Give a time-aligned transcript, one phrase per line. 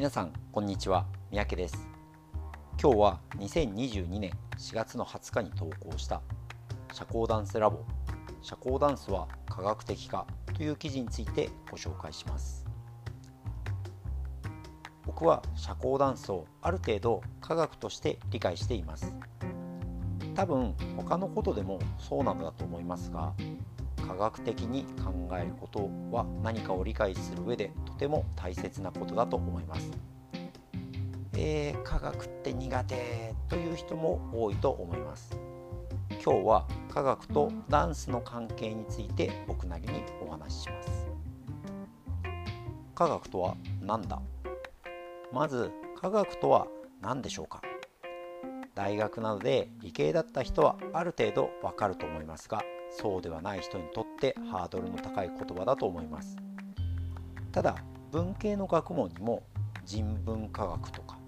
[0.00, 1.04] 皆さんこんにちは。
[1.30, 1.86] 三宅です。
[2.82, 6.22] 今日は2022年4月の20日に投稿した
[6.94, 7.84] 社交ダンスラボ。
[8.40, 10.26] 社交ダンスは科学的か
[10.56, 12.64] という記事についてご紹介します。
[15.04, 19.14] 僕は社交ダンスをある程度科学として理解しています。
[20.34, 23.34] 多分他のことでもそうなのだと思いますが
[24.10, 29.88] 科学的に考えることは何かを理解する上でとても大切なことだと思います。
[31.34, 35.38] えー、科学って苦手という人も多いと思います。
[36.22, 41.08] 今日は科学とダンスの関係について僕なりにお話しします。
[42.94, 44.20] 科学とは何だ？
[45.32, 45.70] まず
[46.00, 46.66] 科学とは
[47.00, 47.62] 何でしょうか？
[48.74, 56.36] 大学などで理系だった人はある程度わかると思いますがそうではない人にとってハードルの高い言葉だと思います。
[57.52, 57.76] ただ
[58.12, 59.42] 文系の学問にも
[59.84, 61.18] 人文科学とか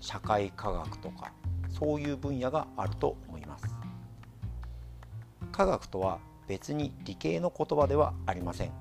[0.00, 1.32] 社会科学とか
[1.68, 3.74] そういう分野があると思います。
[5.50, 8.72] 科学とは別に理系の言葉ではありません。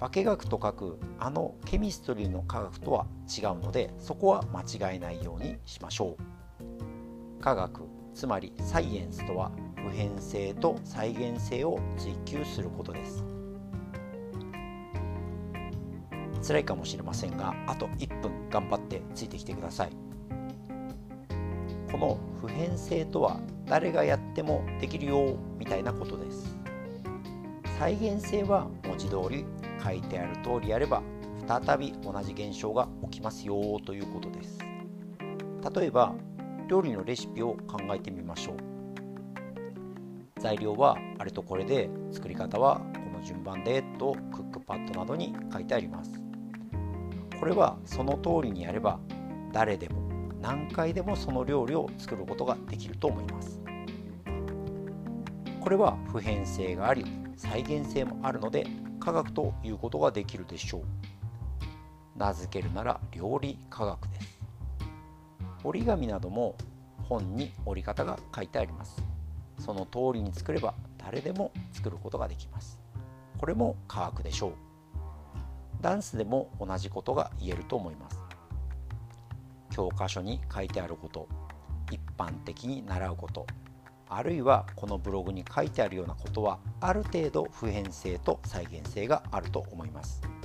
[0.00, 6.16] 化学と書くあのケミストリーの科学とは違うのでそこは間違えないようにしましょ
[7.40, 7.42] う。
[7.42, 7.82] 科学
[8.18, 13.24] つまりサイエンスとは普遍性と再現性を追求することです。
[16.44, 19.90] 辛いかもしれませんがあと1分頑張ってついてきてください。
[21.92, 26.56] この普遍性とは誰がやってもできるよみたいなことです。
[27.78, 29.44] 再現性は文字通り
[29.80, 31.04] 書いてある通りやれば
[31.46, 34.58] 再び同じ現象が起きますよということです。
[35.72, 36.16] 例えば
[36.68, 38.56] 料理のレシピを考えてみましょう。
[40.38, 46.20] 材料はあれとこれで作り方はこの順番でとクックパッドなどに書いてあります。
[47.40, 49.00] これはその通りにやれば
[49.52, 50.02] 誰でも
[50.42, 53.60] 何回でもその料理を作ることができると思います。
[55.60, 57.04] これは普遍性があり
[57.36, 58.66] 再現性もあるので
[59.00, 60.82] 科学ということができるでしょう。
[62.18, 64.37] 名付けるなら料理科学です。
[65.68, 66.54] 折り紙なども
[67.10, 69.02] 本に折り方が書いてあります。
[69.58, 72.78] その通りに作れば誰でも作ることができます。
[73.36, 74.52] これも科学でしょう。
[75.82, 78.18] ダンスでも同じことが言えると思います。
[79.70, 81.28] 教科書に書いてあること
[81.90, 83.46] 一般的に習うこと
[84.08, 90.37] あるいはこのブログに書いてあるようなことはある程度普遍性と再現性があると思います。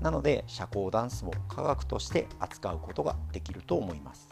[0.00, 4.28] なので社交ダンスも科学として扱うことができると思います。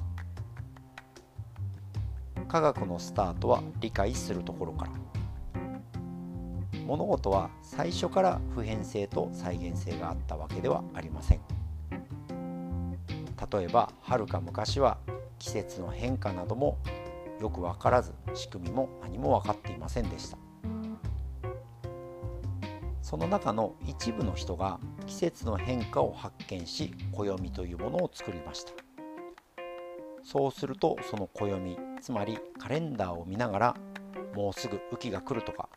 [2.48, 4.92] 科学のスタートは理解するところから。
[6.86, 11.40] 物事は最初から普遍性と再現性があったわけではありません。
[13.52, 14.98] 例えばはるか昔は
[15.38, 16.78] 季節の変化なども
[17.40, 20.45] よく分からず仕組みも何も分かっていませんでした。
[23.06, 28.72] その中の一部の人が季節の変化を発見し暦というものを作りました。
[30.24, 33.76] そうするとその暦つまりカレンダーを見ながら
[34.34, 35.68] もうすぐ雨季が来るとか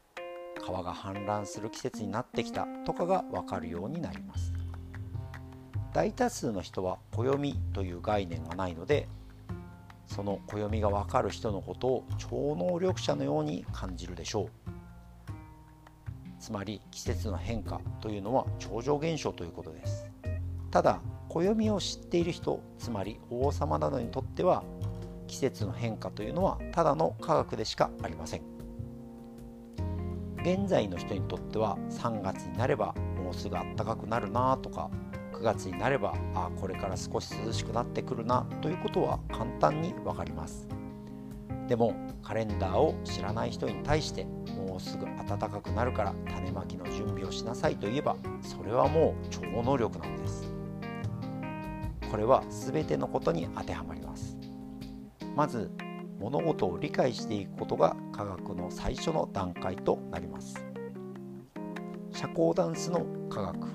[0.59, 4.51] 川が氾濫する季節になってきたとかが分かるようになります。
[5.93, 9.07] 大多数の人は暦という概念がないので
[10.07, 14.68] その暦が分かる人のことを超能力者のように感じるでしょう。
[16.49, 20.09] つまり季節の変化というのは超常現象ということです。
[20.71, 24.63] ただ暦を知っている人つまり王様などにとっては
[25.27, 28.41] 季節の変化というのはただの科学でしかありません。
[30.41, 34.89] 現在の人にとっては3月になればもうすぐ暖かくなるなとか
[35.33, 40.78] 9月になればあこれから少し涼しくなってくるなということは簡単に分かります。
[41.69, 41.93] でも
[42.23, 50.51] カレンダーを知らない人に対してもうすぐ暖かくなるから種まきの準備をしなさいと言えばそれはもう超能力なのです。
[52.09, 54.35] これは全てのことに当てはまります。
[55.35, 55.71] まず
[56.19, 60.65] 物事を理解していくことが科学の最初の段階となります。
[62.11, 63.67] 社交ダンスの科学。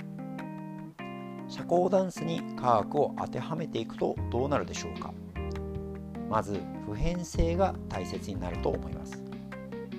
[1.47, 5.15] 社交ダンスに科学を当てはめていくとどうなるでしょうか？
[6.35, 9.23] まず普遍性が大切になると思います。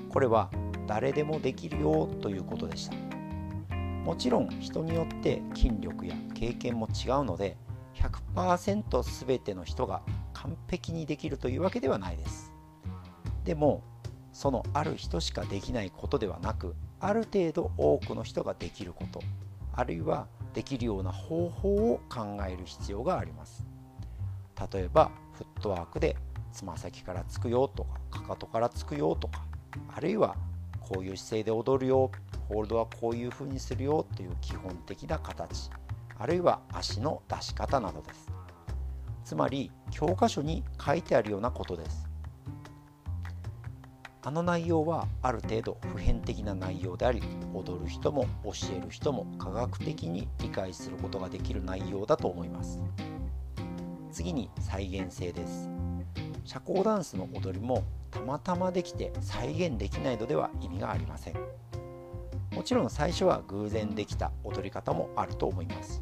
[0.09, 0.51] これは
[0.85, 2.95] 誰でもできるよということでした。
[4.03, 7.55] もちろん人によって筋力や経験も違うので
[8.35, 10.01] 100%全ての人が
[10.33, 12.51] 完璧にできるというわけではないです。
[13.45, 13.81] でも
[14.33, 19.21] そのある人しかできないことではなくある程度多くの人ができること
[19.73, 23.65] あるいはできるような方法を考える必要があります。
[24.73, 26.15] 例えばフットワークで
[26.51, 29.45] つま先からつくよとかかかとからつくよとか
[29.93, 30.35] あるいは
[30.79, 32.11] こういう姿勢で踊るよ
[32.49, 35.69] ホールドはこういう風にするよという基本的な形
[36.17, 38.31] あるいは足の出し方などです。
[39.25, 42.07] つまり教科書に書いてあるようなことです。
[44.23, 47.21] あの内容はある程度普遍的な内容であり
[47.53, 52.79] 踊る人も教える人も科学的に理解することができる内容だと思います。
[54.15, 55.69] 次に再現性です。
[56.45, 61.33] 社交ダンスの踊りもたまたまできて再現できないのでは意味がありません。
[62.51, 66.01] もちろん最初は偶然できた踊り方もあると思います。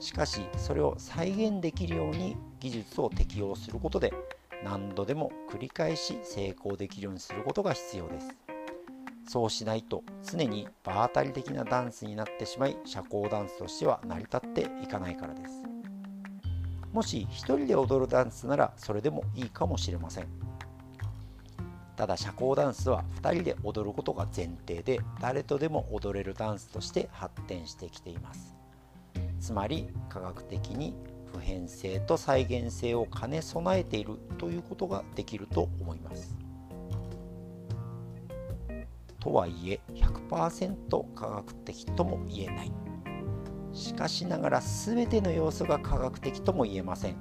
[0.00, 4.12] しかしそれを再現できるように技術を適用することで
[4.62, 8.28] 何度でも繰り返し成功できるようにすることが必要です。
[9.26, 15.79] そうしないと常に場当たり的なダンスになってしまい社交ダンスとしては成り立っていかないからです。
[16.92, 20.26] もし1人で踊るダンスならそれでもいいかもしれません
[21.96, 28.54] ただ社交ダンスは2人で踊ることが前提で誰とでも踊れるダンスとして発展してきています
[29.38, 30.94] つまり科学的に
[31.32, 36.34] 普遍性と再現性を兼ね備えているということができると思います。
[39.20, 42.72] とはいえ100%科学的とも言えない。
[43.72, 47.16] しかしながら全ての要素が科学的とも言えません。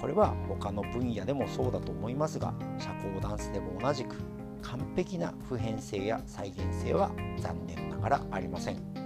[0.00, 4.16] これは他の分野でもそうだと思いますが社交ダンスでも同じく
[4.62, 9.00] 完璧な普遍性や再現性は残念ながらありません。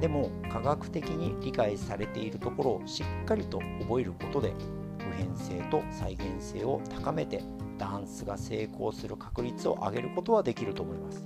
[0.00, 4.54] でも科学的に理解されているところをしっかりと覚えることで
[4.98, 7.42] 普遍性と再現性を高めて
[7.78, 11.24] ダンスが成功する確率を上げることはできると思います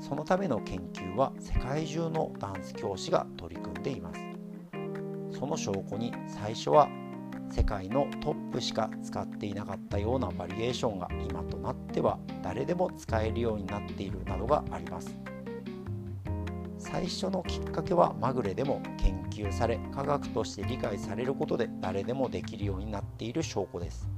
[0.00, 4.20] そのための研究は世界中のダンス教師が取り組んでいます。
[5.38, 6.88] その証拠に最初は
[7.50, 15.18] 世界のトップしか使っていなかったようなバリエーションが今となっては誰でも使えるようになっているなどがあります。
[16.78, 24.08] 最初のきっかけはまぐれでも研究され科学として理解されることで誰でもできるようになっている証拠です。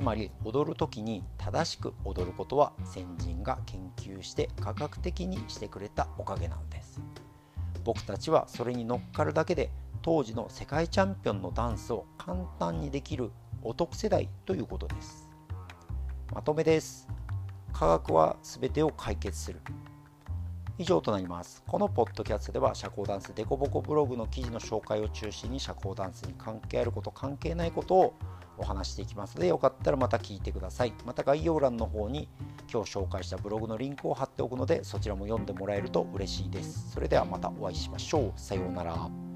[0.00, 7.02] つまり踊る時に正しく踊ることは先人が研究して科学的にしてくれたおかげなんです。
[7.84, 9.70] 僕たちはそれに乗っかるだけで
[10.00, 13.30] 当時の世界チャンピオンのダンスを簡単にできる
[13.62, 15.28] お得世代ということです。
[16.32, 17.06] まとめです。
[17.74, 19.60] 科学は全てを解決する。
[20.78, 21.62] 以上となります。
[21.66, 28.14] このポッドキャストでは社交ダンスデコボコブログの記事の紹介を中心に社交ダンスに関係あること関係ないことを
[28.60, 30.92] お話していきますのでよかったらまた聞いてください。
[31.06, 32.28] また概要欄の方に
[32.72, 36.90] 今日紹介したブログのリンクを貼っておくのでそちらも読んでもらえると嬉しいです。
[36.92, 38.40] それではまたお会いしましょう。
[38.40, 39.29] さようなら。